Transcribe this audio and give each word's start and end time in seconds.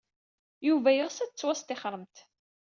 Yuba 0.67 0.89
yeɣs 0.93 1.17
ad 1.19 1.29
tettwastixremt. 1.31 2.15